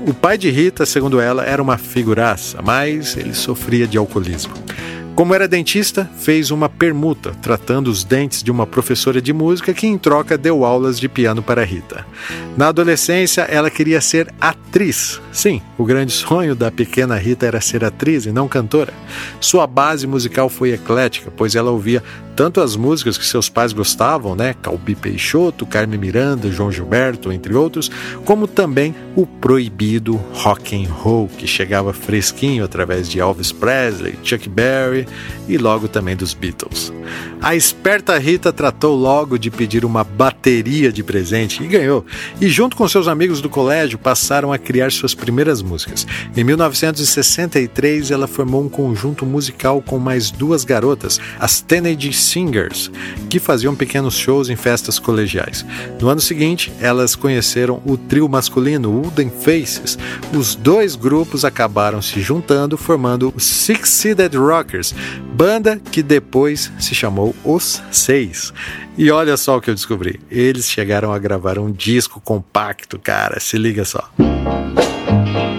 [0.04, 4.54] O pai de Rita, segundo ela, era uma figuraça, mas ele sofria de alcoolismo.
[5.14, 9.86] Como era dentista, fez uma permuta, tratando os dentes de uma professora de música que,
[9.86, 12.04] em troca, deu aulas de piano para Rita.
[12.56, 15.20] Na adolescência, ela queria ser atriz.
[15.30, 18.92] Sim, o grande sonho da pequena Rita era ser atriz e não cantora.
[19.40, 22.02] Sua base musical foi eclética, pois ela ouvia
[22.34, 27.54] tanto as músicas que seus pais gostavam, né, Calbi Peixoto, Carmen Miranda, João Gilberto, entre
[27.54, 27.88] outros,
[28.24, 34.48] como também o proibido rock and roll que chegava fresquinho através de Elvis Presley, Chuck
[34.48, 35.03] Berry
[35.48, 36.92] e logo também dos Beatles.
[37.40, 42.04] A esperta Rita tratou logo de pedir uma bateria de presente e ganhou.
[42.40, 46.06] E junto com seus amigos do colégio passaram a criar suas primeiras músicas.
[46.36, 52.90] Em 1963 ela formou um conjunto musical com mais duas garotas, as Teenage Singers,
[53.28, 55.64] que faziam pequenos shows em festas colegiais.
[56.00, 59.98] No ano seguinte, elas conheceram o trio masculino Wooden Faces.
[60.32, 64.93] Os dois grupos acabaram se juntando, formando os Six Seeded Rockers,
[65.32, 68.52] banda que depois se chamou Os Seis.
[68.96, 73.40] E olha só o que eu descobri: eles chegaram a gravar um disco compacto, cara,
[73.40, 74.08] se liga só.
[74.18, 75.53] Lindo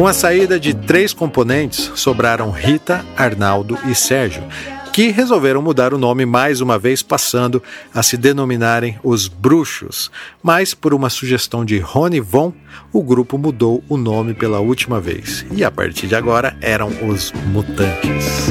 [0.00, 4.42] Com a saída de três componentes, sobraram Rita, Arnaldo e Sérgio,
[4.94, 7.62] que resolveram mudar o nome mais uma vez, passando
[7.94, 10.10] a se denominarem os Bruxos.
[10.42, 12.54] Mas, por uma sugestão de Rony Von,
[12.90, 15.44] o grupo mudou o nome pela última vez.
[15.52, 18.48] E a partir de agora eram os Mutantes.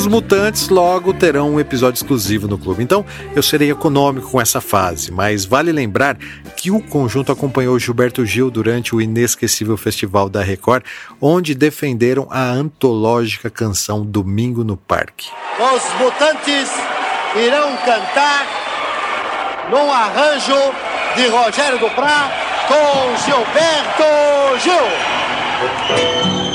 [0.00, 3.04] Os Mutantes logo terão um episódio exclusivo no clube, então
[3.36, 6.16] eu serei econômico com essa fase, mas vale lembrar
[6.56, 10.84] que o conjunto acompanhou Gilberto Gil durante o inesquecível Festival da Record,
[11.20, 15.28] onde defenderam a antológica canção Domingo no Parque.
[15.58, 16.70] Os Mutantes
[17.36, 18.46] irão cantar
[19.70, 20.56] num arranjo
[21.14, 22.32] de Rogério Duprá
[22.66, 24.04] com Gilberto
[24.62, 26.49] Gil.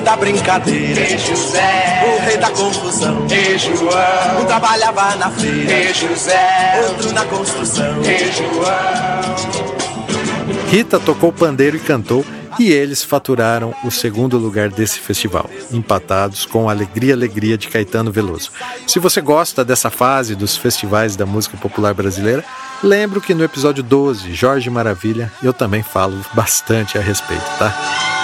[0.00, 3.26] Rei da brincadeira, Ei, José, o rei da confusão.
[3.30, 8.02] Ei, João, Um trabalhava na feira, Ei, José, outro na construção.
[8.02, 9.60] Ei, João.
[10.68, 12.24] Rita tocou pandeiro e cantou,
[12.58, 18.50] e eles faturaram o segundo lugar desse festival, empatados com Alegria Alegria de Caetano Veloso.
[18.86, 22.44] Se você gosta dessa fase dos festivais da música popular brasileira,
[22.82, 28.19] lembro que no episódio 12, Jorge Maravilha, eu também falo bastante a respeito, tá?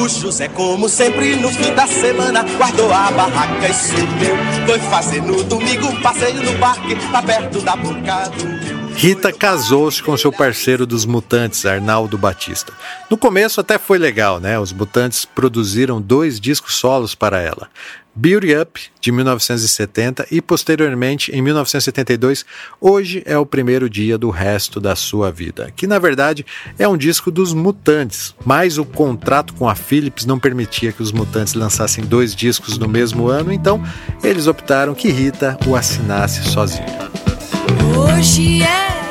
[0.00, 4.34] O José, como sempre, no fim da semana, guardou a barraca e sumiu.
[4.64, 8.80] Foi fazer no domingo um passeio no parque, lá perto da boca do rio.
[8.94, 12.72] Rita casou-se com seu parceiro dos Mutantes, Arnaldo Batista.
[13.10, 14.58] No começo até foi legal, né?
[14.58, 17.68] Os Mutantes produziram dois discos solos para ela.
[18.14, 22.44] Beauty Up, de 1970, e posteriormente, em 1972,
[22.80, 26.44] Hoje é o Primeiro Dia do Resto da Sua Vida, que na verdade
[26.78, 31.12] é um disco dos Mutantes, mas o contrato com a Philips não permitia que os
[31.12, 33.82] Mutantes lançassem dois discos no mesmo ano, então
[34.22, 37.10] eles optaram que Rita o assinasse sozinha.
[37.96, 39.09] Hoje é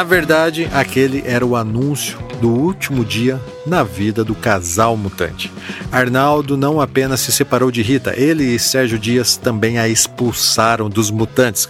[0.00, 5.52] Na verdade, aquele era o anúncio do último dia na vida do casal mutante.
[5.92, 11.10] Arnaldo não apenas se separou de Rita, ele e Sérgio Dias também a expulsaram dos
[11.10, 11.68] mutantes.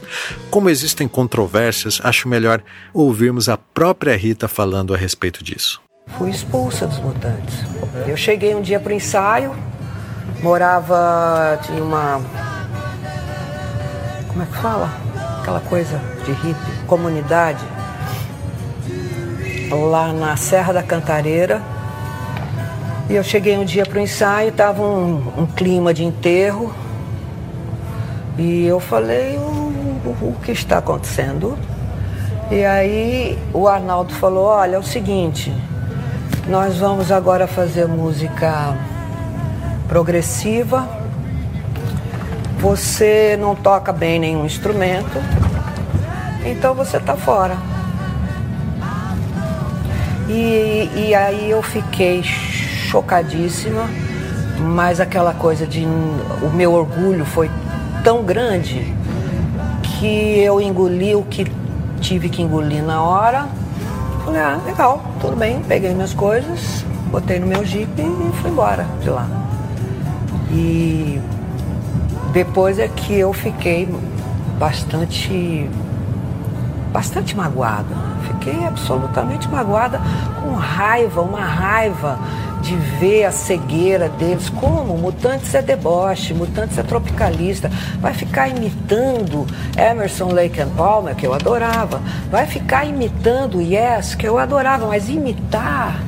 [0.49, 2.63] Como existem controvérsias, acho melhor
[2.95, 5.83] ouvirmos a própria Rita falando a respeito disso.
[6.17, 7.57] Fui expulsa dos mutantes.
[8.07, 9.53] Eu cheguei um dia pro ensaio,
[10.41, 12.21] morava, tinha uma.
[14.29, 14.89] Como é que fala?
[15.41, 17.80] Aquela coisa de hippie, comunidade.
[19.71, 21.63] Lá na Serra da Cantareira.
[23.09, 26.73] E eu cheguei um dia pro ensaio, tava um, um clima de enterro.
[28.39, 31.59] E eu falei, o, o, o que está acontecendo?
[32.51, 35.53] E aí o Arnaldo falou, olha, é o seguinte,
[36.49, 38.77] nós vamos agora fazer música
[39.87, 40.89] progressiva.
[42.59, 45.19] Você não toca bem nenhum instrumento,
[46.45, 47.57] então você está fora.
[50.33, 53.91] E, e aí eu fiquei chocadíssima,
[54.61, 57.51] mas aquela coisa de o meu orgulho foi
[58.05, 58.95] tão grande
[59.83, 61.51] que eu engoli o que
[62.01, 63.49] tive que engolir na hora.
[64.25, 68.87] Falei, ah, legal, tudo bem, peguei minhas coisas, botei no meu jeep e fui embora
[69.03, 69.27] de lá.
[70.53, 71.21] E
[72.33, 73.89] depois é que eu fiquei
[74.61, 75.69] bastante
[76.91, 77.95] bastante magoada.
[78.27, 80.01] Fiquei absolutamente magoada,
[80.41, 82.19] com raiva, uma raiva
[82.61, 84.49] de ver a cegueira deles.
[84.51, 84.97] Como?
[84.97, 87.71] Mutantes é deboche, Mutantes é tropicalista.
[88.01, 92.01] Vai ficar imitando Emerson Lake and Palmer, que eu adorava.
[92.31, 96.01] Vai ficar imitando Yes, que eu adorava, mas imitar.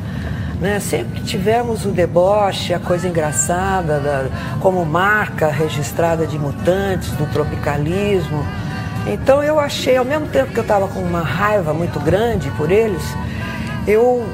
[0.60, 0.78] Né?
[0.78, 4.26] Sempre tivemos o deboche, a coisa engraçada, da,
[4.60, 8.44] como marca registrada de mutantes, do tropicalismo.
[9.06, 12.70] Então eu achei, ao mesmo tempo que eu estava com uma raiva muito grande por
[12.70, 13.02] eles,
[13.86, 14.24] eu,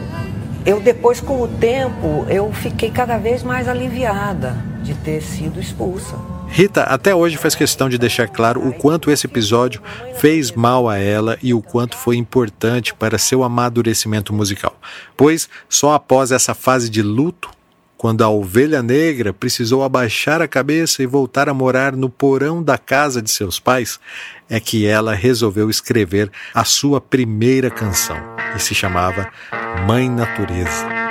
[0.67, 6.17] eu depois com o tempo, eu fiquei cada vez mais aliviada de ter sido expulsa.
[6.49, 9.83] Rita até hoje faz questão de deixar claro o quanto esse episódio
[10.17, 14.75] fez mal a ela e o quanto foi importante para seu amadurecimento musical.
[15.17, 17.51] Pois só após essa fase de luto
[17.99, 22.79] quando a ovelha negra precisou abaixar a cabeça e voltar a morar no porão da
[22.79, 23.99] casa de seus pais,
[24.49, 28.17] é que ela resolveu escrever a sua primeira canção,
[28.57, 29.31] e se chamava
[29.87, 31.08] Mãe Natureza.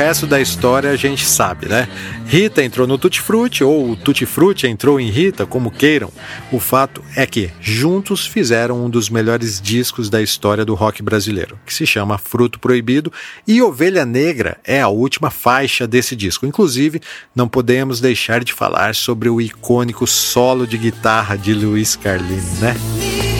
[0.00, 1.86] Resto da história a gente sabe, né?
[2.24, 6.10] Rita entrou no Tutti Frutti, ou o Tutti Frutti entrou em Rita, como queiram.
[6.50, 11.60] O fato é que juntos fizeram um dos melhores discos da história do rock brasileiro,
[11.66, 13.12] que se chama Fruto Proibido,
[13.46, 16.46] e Ovelha Negra é a última faixa desse disco.
[16.46, 17.02] Inclusive,
[17.36, 23.39] não podemos deixar de falar sobre o icônico solo de guitarra de Luiz Carlini, né?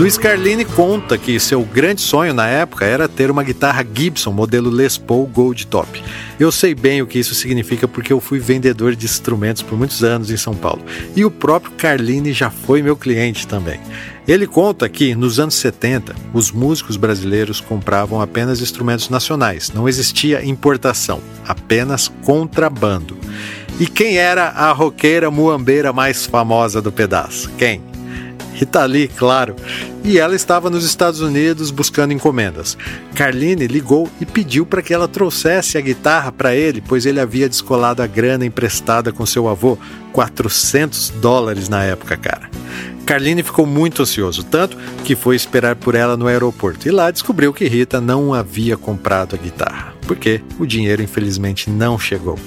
[0.00, 4.70] Luiz Carlini conta que seu grande sonho na época era ter uma guitarra Gibson modelo
[4.70, 6.02] Les Paul Gold Top.
[6.38, 10.02] Eu sei bem o que isso significa porque eu fui vendedor de instrumentos por muitos
[10.02, 10.82] anos em São Paulo.
[11.14, 13.78] E o próprio Carlini já foi meu cliente também.
[14.26, 20.42] Ele conta que, nos anos 70, os músicos brasileiros compravam apenas instrumentos nacionais, não existia
[20.42, 23.18] importação, apenas contrabando.
[23.78, 27.50] E quem era a roqueira muambeira mais famosa do pedaço?
[27.58, 27.89] Quem?
[28.54, 29.56] Rita Lee, claro.
[30.04, 32.76] E ela estava nos Estados Unidos buscando encomendas.
[33.14, 37.48] Carline ligou e pediu para que ela trouxesse a guitarra para ele, pois ele havia
[37.48, 39.78] descolado a grana emprestada com seu avô,
[40.12, 42.50] 400 dólares na época, cara.
[43.10, 47.52] Carline ficou muito ansioso, tanto que foi esperar por ela no aeroporto e lá descobriu
[47.52, 52.38] que Rita não havia comprado a guitarra, porque o dinheiro infelizmente não chegou.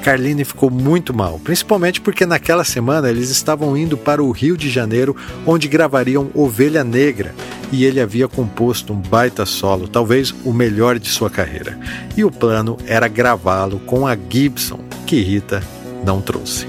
[0.00, 4.68] Carline ficou muito mal, principalmente porque naquela semana eles estavam indo para o Rio de
[4.68, 5.14] Janeiro,
[5.46, 7.34] onde gravariam Ovelha Negra,
[7.70, 11.78] e ele havia composto um baita solo, talvez o melhor de sua carreira.
[12.16, 15.62] E o plano era gravá-lo com a Gibson, que Rita
[16.04, 16.66] não trouxe.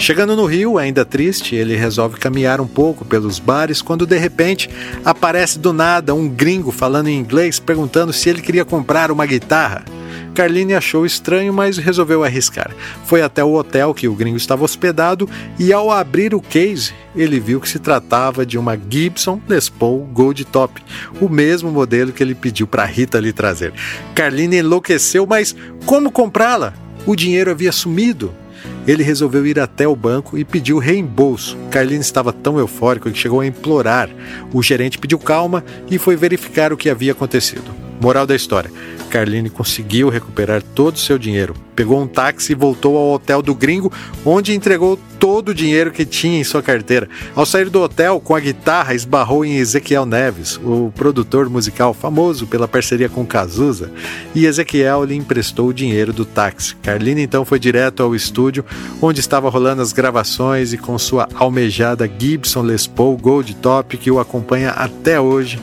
[0.00, 4.70] Chegando no Rio, ainda triste, ele resolve caminhar um pouco pelos bares quando de repente
[5.04, 9.84] aparece do nada um gringo falando em inglês perguntando se ele queria comprar uma guitarra.
[10.34, 12.70] Carline achou estranho, mas resolveu arriscar.
[13.04, 15.28] Foi até o hotel que o gringo estava hospedado
[15.58, 20.08] e, ao abrir o case, ele viu que se tratava de uma Gibson Les Paul
[20.12, 20.82] Gold Top,
[21.20, 23.72] o mesmo modelo que ele pediu para Rita lhe trazer.
[24.14, 25.54] Carline enlouqueceu, mas
[25.84, 26.72] como comprá-la?
[27.06, 28.32] O dinheiro havia sumido.
[28.86, 31.56] Ele resolveu ir até o banco e pediu reembolso.
[31.70, 34.08] Carline estava tão eufórico que chegou a implorar.
[34.52, 37.70] O gerente pediu calma e foi verificar o que havia acontecido.
[38.00, 38.70] Moral da história:
[39.10, 41.54] Carline conseguiu recuperar todo o seu dinheiro.
[41.74, 43.92] Pegou um táxi e voltou ao hotel do gringo,
[44.24, 47.08] onde entregou todo o dinheiro que tinha em sua carteira.
[47.34, 52.46] Ao sair do hotel com a guitarra, esbarrou em Ezequiel Neves, o produtor musical famoso
[52.46, 53.90] pela parceria com Cazuza,
[54.34, 56.76] e Ezequiel lhe emprestou o dinheiro do táxi.
[56.76, 58.64] Carline então foi direto ao estúdio,
[59.02, 64.10] onde estava rolando as gravações e com sua almejada Gibson Les Paul Gold Top, que
[64.10, 65.60] o acompanha até hoje,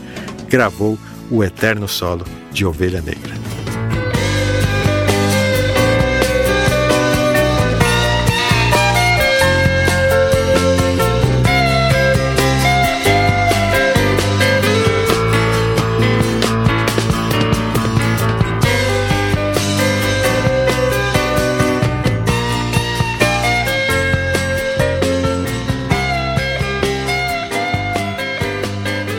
[0.49, 0.97] gravou
[1.31, 2.25] o eterno solo
[2.57, 3.35] de Ovelha Negra.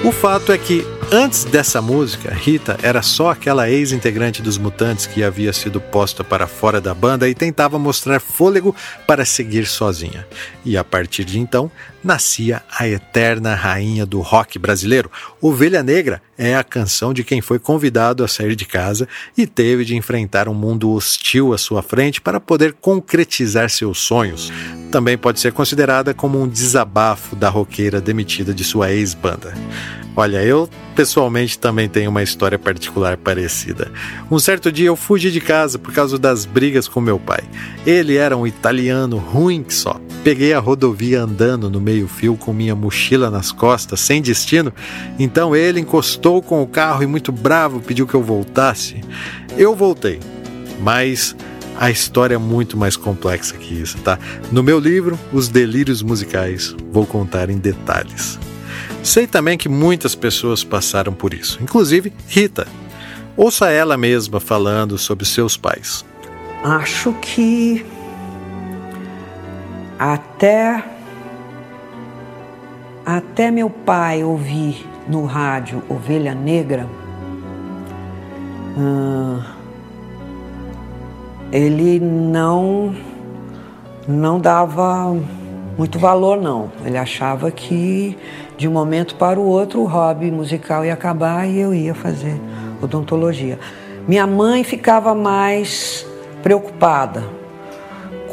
[0.04, 5.24] O fato é que Antes dessa música, Rita era só aquela ex-integrante dos Mutantes que
[5.24, 10.26] havia sido posta para fora da banda e tentava mostrar fôlego para seguir sozinha.
[10.66, 11.70] E a partir de então,
[12.08, 15.10] nascia a eterna rainha do rock brasileiro.
[15.42, 19.06] Ovelha Negra é a canção de quem foi convidado a sair de casa
[19.36, 24.50] e teve de enfrentar um mundo hostil à sua frente para poder concretizar seus sonhos.
[24.90, 29.52] Também pode ser considerada como um desabafo da roqueira demitida de sua ex-banda.
[30.18, 33.92] Olha, eu pessoalmente também tenho uma história particular parecida.
[34.28, 37.44] Um certo dia eu fugi de casa por causa das brigas com meu pai.
[37.86, 40.00] Ele era um italiano ruim que só.
[40.24, 44.72] Peguei a rodovia andando no meio-fio com minha mochila nas costas, sem destino.
[45.18, 49.00] Então ele encostou com o carro e, muito bravo, pediu que eu voltasse.
[49.56, 50.20] Eu voltei,
[50.80, 51.34] mas
[51.76, 54.18] a história é muito mais complexa que isso, tá?
[54.52, 58.38] No meu livro, Os Delírios Musicais, vou contar em detalhes.
[59.02, 62.66] Sei também que muitas pessoas passaram por isso, inclusive Rita.
[63.36, 66.04] Ouça ela mesma falando sobre seus pais.
[66.64, 67.86] Acho que
[69.96, 70.97] até
[73.16, 76.86] até meu pai ouvir no rádio Ovelha Negra,
[78.76, 79.40] hum,
[81.50, 82.94] ele não
[84.06, 85.16] não dava
[85.78, 86.70] muito valor não.
[86.84, 88.14] Ele achava que
[88.58, 92.38] de um momento para o outro, o hobby musical ia acabar e eu ia fazer
[92.82, 93.58] odontologia.
[94.06, 96.06] Minha mãe ficava mais
[96.42, 97.24] preocupada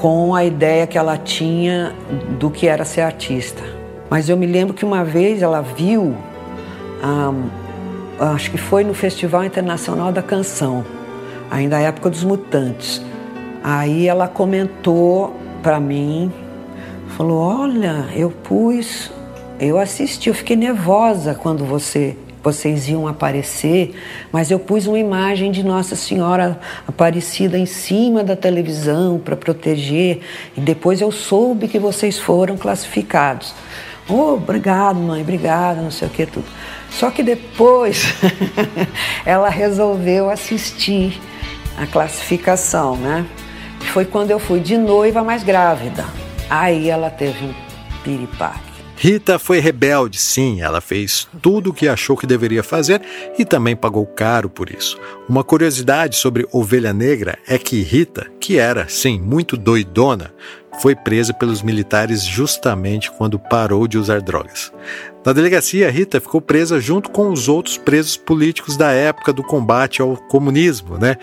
[0.01, 1.95] com a ideia que ela tinha
[2.37, 3.84] do que era ser artista.
[4.15, 6.15] Mas eu me lembro que uma vez ela viu,
[8.17, 10.85] acho que foi no Festival Internacional da Canção,
[11.51, 13.01] ainda na época dos Mutantes.
[13.61, 16.31] Aí ela comentou para mim,
[17.17, 19.11] falou: Olha, eu pus
[19.59, 23.95] eu assisti, eu fiquei nervosa quando você vocês iam aparecer,
[24.31, 30.21] mas eu pus uma imagem de Nossa Senhora Aparecida em cima da televisão para proteger,
[30.55, 33.53] e depois eu soube que vocês foram classificados.
[34.07, 36.45] Oh, obrigado, mãe, obrigada, não sei o que, tudo.
[36.91, 38.05] Só que depois
[39.25, 41.19] ela resolveu assistir
[41.77, 43.25] a classificação, né?
[43.91, 46.05] Foi quando eu fui de noiva mais grávida.
[46.49, 47.53] Aí ela teve um
[48.03, 48.75] piripaque.
[48.97, 53.01] Rita foi rebelde, sim, ela fez tudo o que achou que deveria fazer
[53.37, 54.97] e também pagou caro por isso.
[55.27, 60.33] Uma curiosidade sobre Ovelha Negra é que Rita, que era, sim, muito doidona,
[60.81, 64.71] foi presa pelos militares justamente quando parou de usar drogas.
[65.25, 69.99] Na delegacia, Rita ficou presa junto com os outros presos políticos da época do combate
[69.99, 71.17] ao comunismo, né?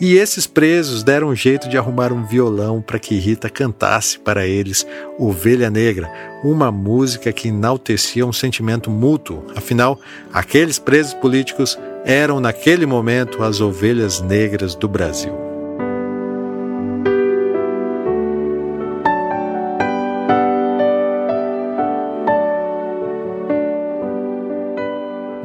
[0.00, 4.46] E esses presos deram um jeito de arrumar um violão para que Rita cantasse para
[4.46, 4.86] eles
[5.18, 6.08] Ovelha Negra,
[6.44, 9.44] uma música que enaltecia um sentimento mútuo.
[9.56, 9.98] Afinal,
[10.32, 15.47] aqueles presos políticos eram naquele momento as ovelhas negras do Brasil.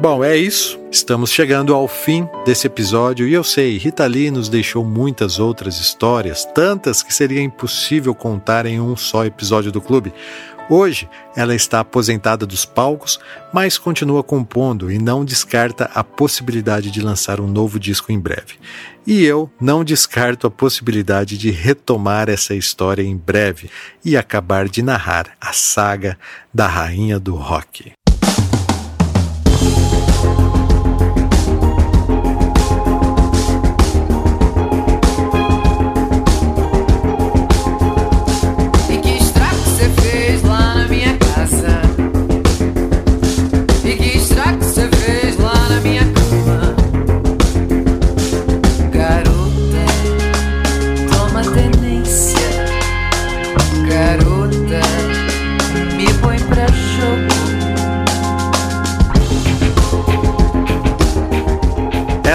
[0.04, 0.78] Bom, é isso.
[0.92, 5.80] Estamos chegando ao fim desse episódio e eu sei, Rita Lee nos deixou muitas outras
[5.80, 10.12] histórias, tantas que seria impossível contar em um só episódio do clube.
[10.68, 13.18] Hoje, ela está aposentada dos palcos,
[13.50, 18.56] mas continua compondo e não descarta a possibilidade de lançar um novo disco em breve.
[19.06, 23.70] E eu não descarto a possibilidade de retomar essa história em breve
[24.04, 26.18] e acabar de narrar a saga
[26.52, 27.93] da rainha do rock.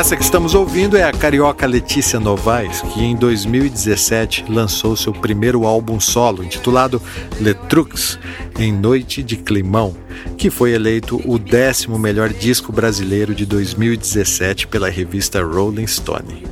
[0.09, 5.67] Essa que estamos ouvindo é a carioca Letícia Novaes, que em 2017 lançou seu primeiro
[5.67, 6.99] álbum solo, intitulado
[7.39, 8.17] Letrux,
[8.57, 9.95] em Noite de Climão,
[10.35, 16.43] que foi eleito o décimo melhor disco brasileiro de 2017 pela revista Rolling Stone.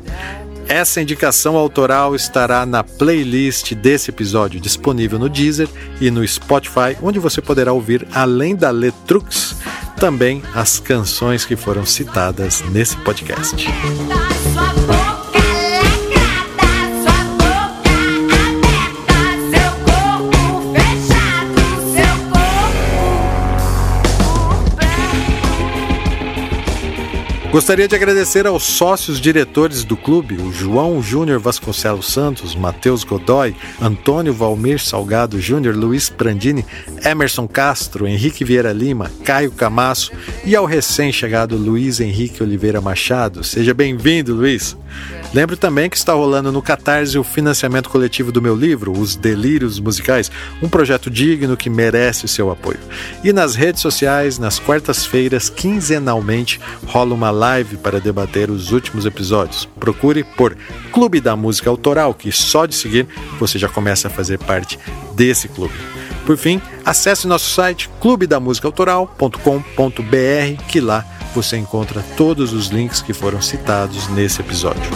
[0.70, 5.70] Essa indicação autoral estará na playlist desse episódio, disponível no Deezer
[6.02, 9.56] e no Spotify, onde você poderá ouvir, além da Letrux,
[9.98, 13.68] também as canções que foram citadas nesse podcast.
[27.52, 33.56] Gostaria de agradecer aos sócios diretores do clube, o João Júnior Vasconcelos Santos, Matheus Godoy,
[33.82, 36.66] Antônio Valmir Salgado Júnior, Luiz Prandini,
[37.06, 40.12] Emerson Castro, Henrique Vieira Lima, Caio Camasso
[40.44, 43.44] e ao recém-chegado Luiz Henrique Oliveira Machado.
[43.46, 44.76] Seja bem-vindo, Luiz.
[45.34, 49.80] Lembro também que está rolando no Catarse o financiamento coletivo do meu livro, Os Delírios
[49.80, 50.32] Musicais,
[50.62, 52.80] um projeto digno que merece o seu apoio.
[53.24, 57.47] E nas redes sociais, nas quartas-feiras, quinzenalmente, rola uma live
[57.78, 59.68] para debater os últimos episódios.
[59.80, 60.58] Procure por
[60.92, 63.08] Clube da Música Autoral, que só de seguir
[63.40, 64.78] você já começa a fazer parte
[65.16, 65.74] desse clube.
[66.26, 73.42] Por fim, acesse nosso site clubedamusicaautoral.com.br, que lá você encontra todos os links que foram
[73.42, 74.92] citados nesse episódio.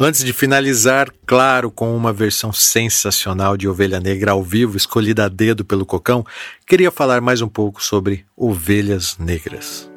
[0.00, 5.28] Antes de finalizar, claro, com uma versão sensacional de Ovelha Negra ao vivo, escolhida a
[5.28, 6.24] dedo pelo Cocão,
[6.64, 9.87] queria falar mais um pouco sobre ovelhas negras.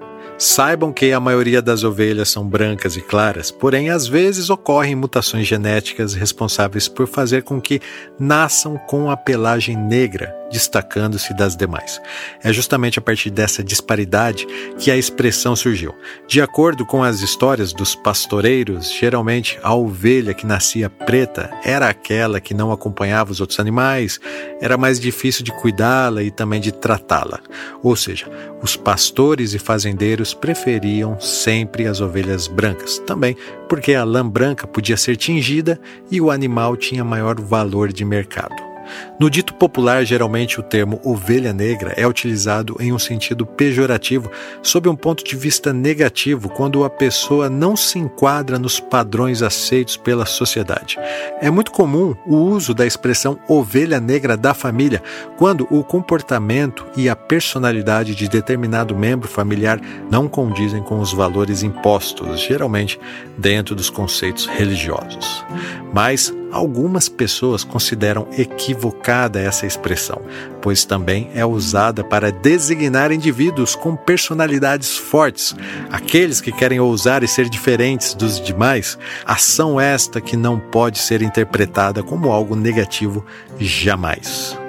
[0.44, 5.46] Saibam que a maioria das ovelhas são brancas e claras, porém às vezes ocorrem mutações
[5.46, 7.80] genéticas responsáveis por fazer com que
[8.20, 12.02] nasçam com a pelagem negra, destacando-se das demais.
[12.44, 14.48] É justamente a partir dessa disparidade
[14.80, 15.94] que a expressão surgiu.
[16.28, 22.42] De acordo com as histórias dos pastoreiros, geralmente a ovelha que nascia preta era aquela
[22.42, 24.20] que não acompanhava os outros animais,
[24.60, 27.40] era mais difícil de cuidá-la e também de tratá-la.
[27.84, 28.28] Ou seja,
[28.62, 33.36] os pastores e fazendeiros preferiam sempre as ovelhas brancas, também
[33.68, 35.80] porque a lã branca podia ser tingida
[36.10, 38.71] e o animal tinha maior valor de mercado.
[39.20, 44.30] No dito popular, geralmente o termo ovelha negra é utilizado em um sentido pejorativo,
[44.62, 49.98] sob um ponto de vista negativo, quando a pessoa não se enquadra nos padrões aceitos
[49.98, 50.98] pela sociedade.
[51.42, 55.02] É muito comum o uso da expressão ovelha negra da família
[55.38, 59.80] quando o comportamento e a personalidade de determinado membro familiar
[60.10, 63.00] não condizem com os valores impostos, geralmente
[63.38, 65.46] dentro dos conceitos religiosos.
[65.94, 70.22] Mas algumas pessoas consideram equivocada essa expressão,
[70.62, 75.56] pois também é usada para designar indivíduos com personalidades fortes,
[75.92, 81.22] aqueles que querem ousar e ser diferentes dos demais, ação esta que não pode ser
[81.22, 83.26] interpretada como algo negativo
[83.60, 84.61] jamais.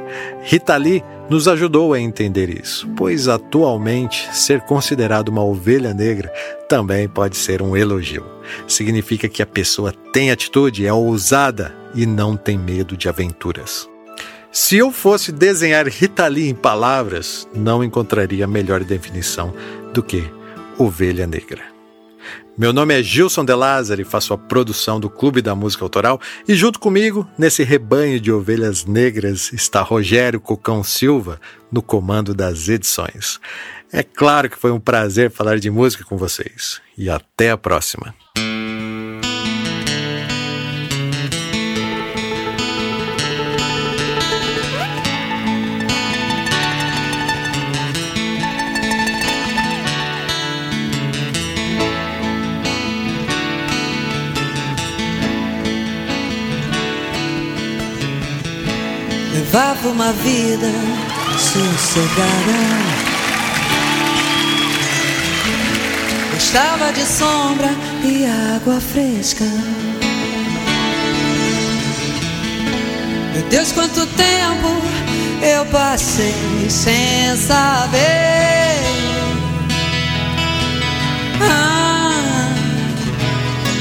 [0.45, 6.31] Rita Lee nos ajudou a entender isso, pois atualmente ser considerado uma ovelha negra
[6.69, 8.25] também pode ser um elogio.
[8.67, 13.89] Significa que a pessoa tem atitude, é ousada e não tem medo de aventuras.
[14.51, 19.55] Se eu fosse desenhar Rita Lee em palavras, não encontraria melhor definição
[19.95, 20.23] do que
[20.77, 21.72] ovelha negra.
[22.57, 26.21] Meu nome é Gilson De Lázaro e faço a produção do Clube da Música Autoral
[26.47, 31.41] e junto comigo, nesse rebanho de ovelhas negras, está Rogério Cocão Silva
[31.71, 33.41] no comando das edições.
[33.91, 38.15] É claro que foi um prazer falar de música com vocês e até a próxima.
[59.53, 60.71] Levava uma vida
[61.39, 62.59] sossegada.
[66.33, 67.69] Gostava de sombra
[68.03, 68.25] e
[68.57, 69.45] água fresca.
[73.35, 74.69] Meu Deus, quanto tempo
[75.43, 78.81] eu passei sem saber.
[81.43, 82.55] Ah,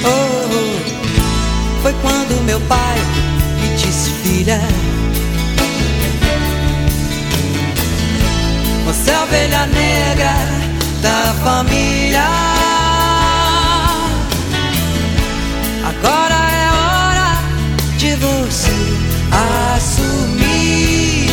[0.03, 0.09] oh,
[0.53, 1.82] oh.
[1.82, 2.97] Foi quando meu pai
[3.61, 4.90] me disse, filha.
[9.03, 10.35] Essa é negra
[11.01, 12.23] da família.
[15.83, 17.31] Agora é hora
[17.97, 18.77] de você
[19.75, 21.31] assumir.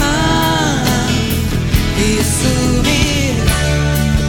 [0.00, 0.84] Ah,
[1.98, 3.34] e sumir,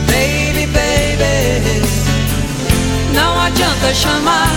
[0.07, 1.85] baby, baby.
[3.13, 4.49] Não adianta chamar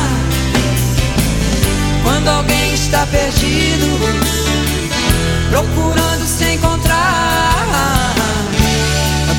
[2.03, 4.54] quando alguém está perdido
[5.55, 7.55] procurando se encontrar.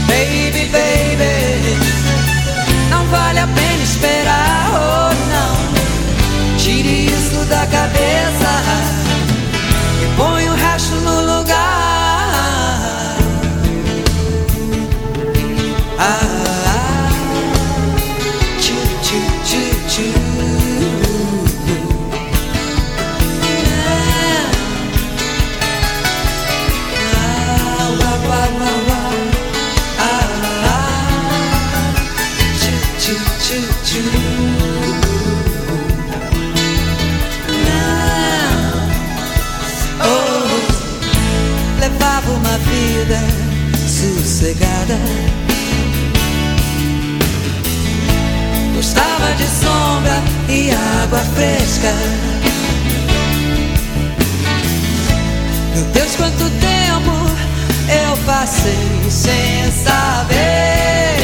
[0.07, 1.77] Baby, baby,
[2.89, 6.57] não vale a pena esperar, oh não.
[6.57, 8.44] Tire isso da cabeça
[44.45, 44.99] sossegada.
[48.75, 50.69] Gostava de sombra e
[51.01, 51.91] água fresca.
[55.73, 57.11] Meu Deus, quanto tempo
[57.89, 61.15] eu passei sem saber.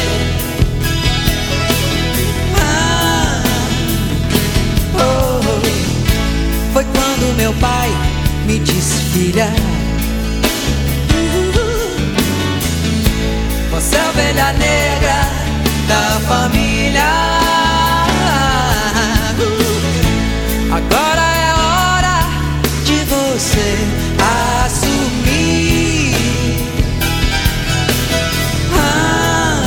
[2.58, 3.44] Ah,
[4.96, 7.90] oh, foi quando meu pai
[8.48, 9.71] me disse, filha.
[14.22, 15.20] Ovelha negra
[15.88, 17.12] da família.
[20.72, 22.20] Agora é hora
[22.86, 23.70] de você
[24.64, 26.16] assumir.
[28.78, 29.64] Ah,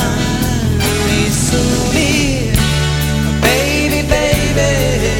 [1.10, 2.52] e sumir,
[3.40, 5.18] baby, baby.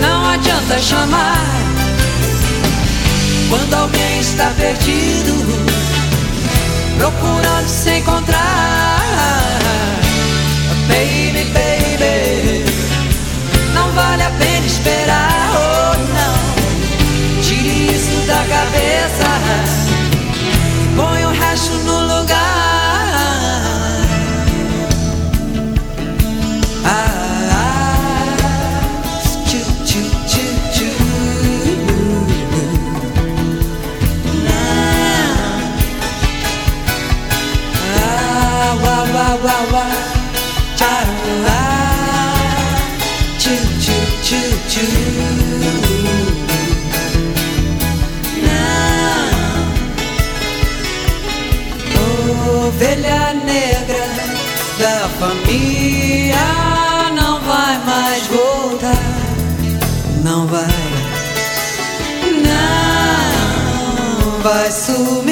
[0.00, 1.42] Não adianta chamar
[3.48, 5.53] quando alguém está perdido
[7.04, 8.98] procurando se encontrar.
[10.88, 12.64] Baby, baby,
[13.74, 17.42] não vale a pena esperar, oh não.
[17.42, 19.13] Tire isso da cabeça
[55.24, 56.36] família
[57.14, 59.02] não vai mais voltar,
[60.22, 60.66] não vai,
[64.22, 65.23] não vai sumir.